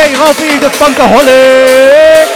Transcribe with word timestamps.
DJ 0.00 0.16
Rafi, 0.16 0.58
de 0.58 0.70
Funkaholic. 0.70 2.29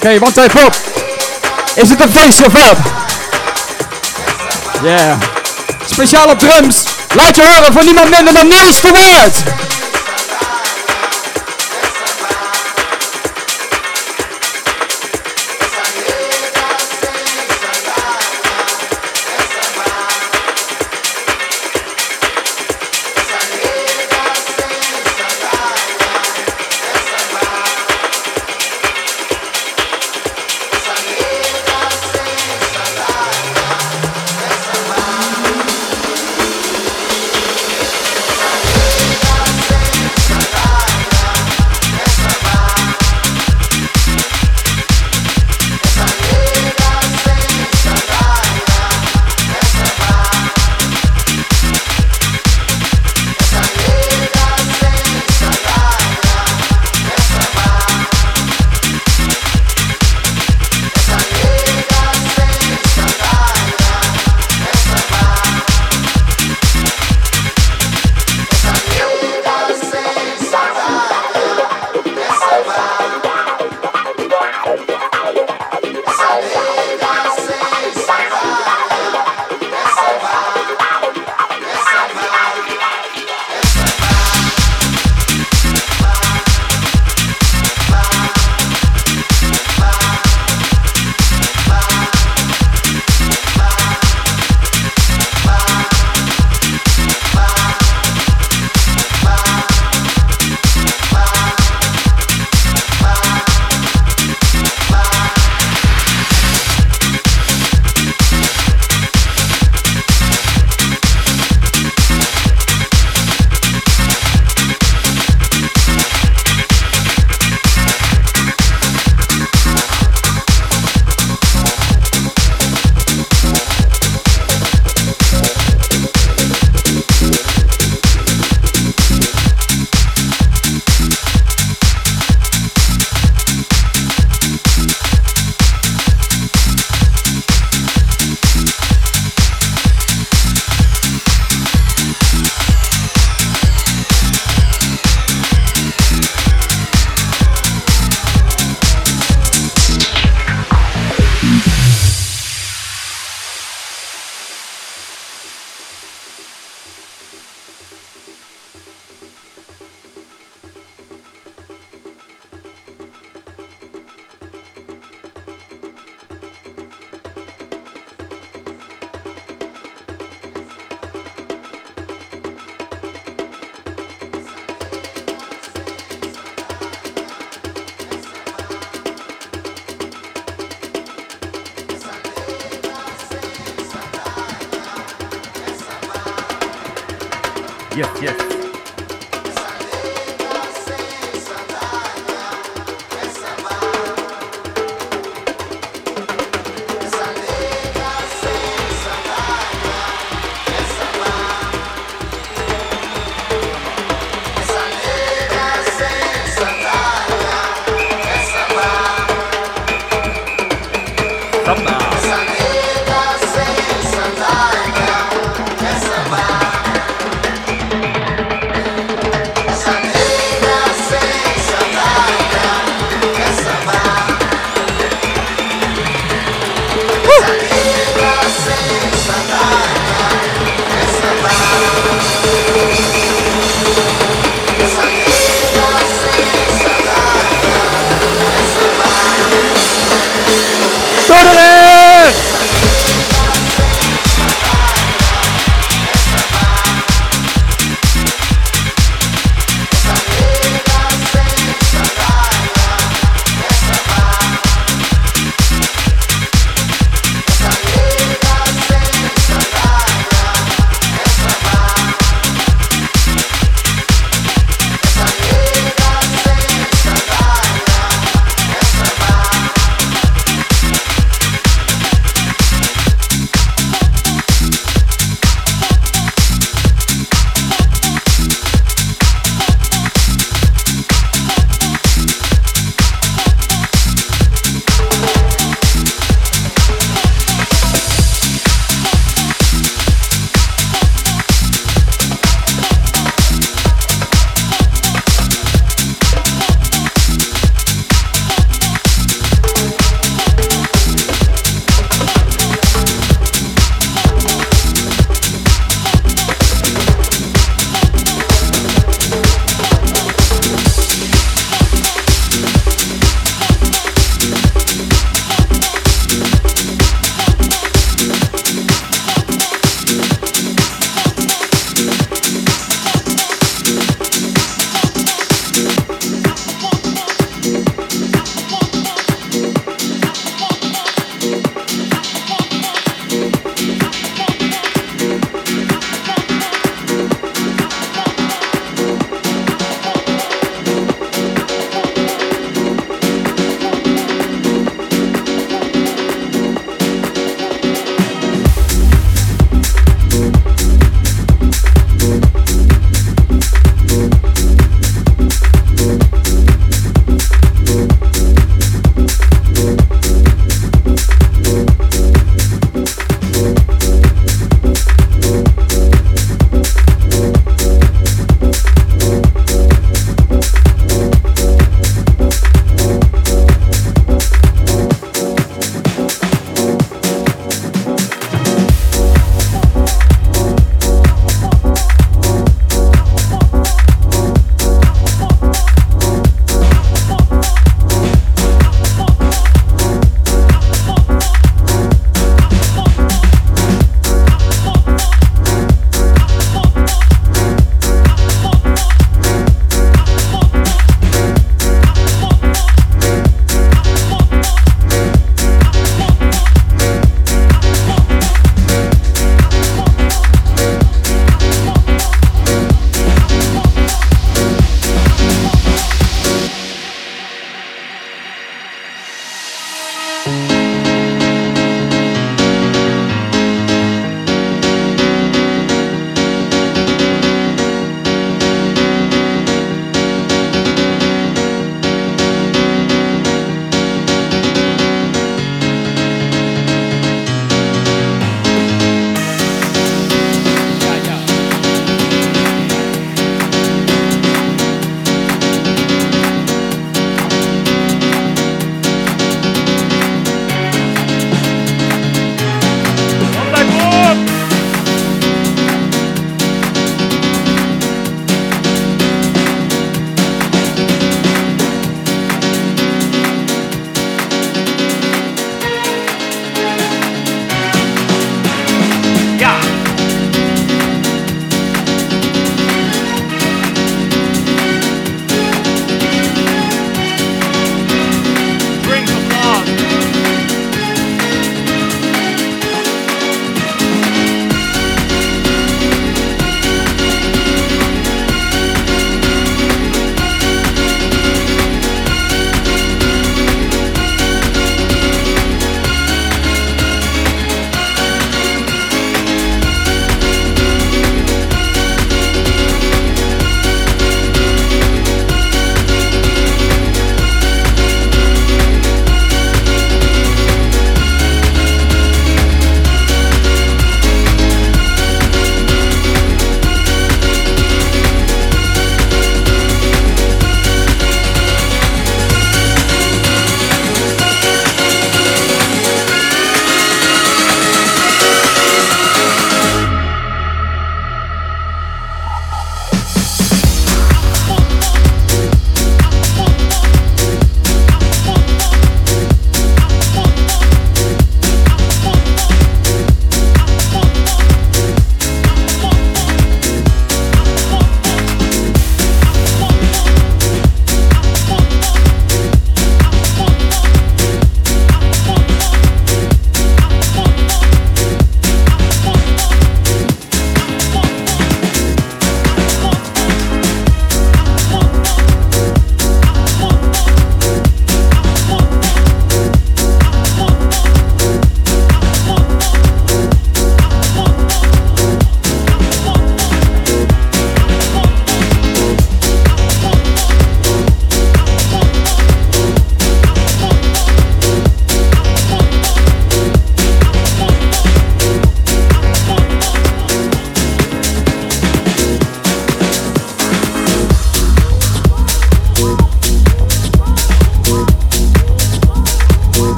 Oké, 0.00 0.18
want 0.18 0.36
even 0.36 0.66
op. 0.66 0.74
Is 1.74 1.90
het 1.90 2.00
een 2.00 2.12
feestje 2.12 2.46
of 2.46 2.52
wat? 2.52 2.76
Yeah. 4.82 5.20
Speciaal 5.86 6.30
op 6.30 6.38
drums. 6.38 6.84
Laat 7.14 7.36
je 7.36 7.42
horen 7.42 7.72
voor 7.72 7.84
niemand 7.84 8.10
minder 8.10 8.34
dan 8.34 8.48
Niels 8.48 8.80
de 8.80 9.69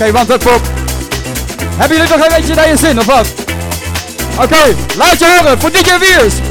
Oké, 0.00 0.12
want 0.12 0.28
dat 0.28 0.38
pop. 0.38 0.60
Hebben 1.76 1.96
jullie 1.96 2.16
nog 2.16 2.26
een 2.26 2.36
beetje 2.36 2.54
naar 2.54 2.68
je 2.68 2.76
zin, 2.76 2.98
of 2.98 3.04
wat? 3.04 3.32
Oké, 4.42 4.74
laat 4.96 5.18
je 5.18 5.36
horen 5.38 5.60
voor 5.60 5.70
DJ 5.70 5.98
Wiers. 5.98 6.49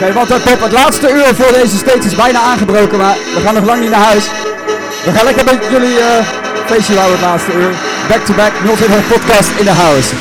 Oké, 0.00 0.12
want 0.12 0.28
het, 0.28 0.44
Pop, 0.44 0.60
het 0.60 0.72
laatste 0.72 1.12
uur 1.12 1.34
voor 1.34 1.52
deze 1.52 1.76
stage 1.76 1.98
is 1.98 2.14
bijna 2.14 2.40
aangebroken, 2.40 2.98
maar 2.98 3.16
we 3.34 3.40
gaan 3.40 3.54
nog 3.54 3.64
lang 3.64 3.80
niet 3.80 3.90
naar 3.90 4.04
huis. 4.04 4.24
We 5.04 5.12
gaan 5.12 5.24
lekker 5.24 5.44
met 5.44 5.66
jullie 5.70 5.98
eh 5.98 6.26
feestje 6.66 6.96
houden 6.96 7.18
het 7.18 7.26
laatste 7.26 7.52
uur. 7.52 7.74
Back 8.08 8.24
to 8.24 8.34
back, 8.34 8.52
020 8.76 9.08
podcast 9.08 9.50
in 9.58 9.64
the 9.64 9.72
house. 9.72 10.14